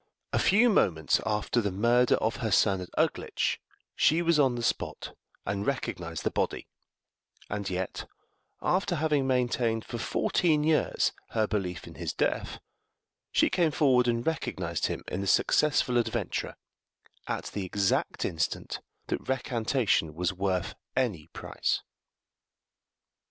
[0.33, 3.61] A few moments after the murder of her son at Uglitch,
[3.95, 6.67] she was on the spot and recognized the body;
[7.51, 8.07] and yet,
[8.63, 12.57] after having maintained for fourteen years her belief in his death,
[13.31, 16.55] she came forward and recognized him in the successful adventurer,
[17.27, 21.83] at the exact instant that recantation was worth any price.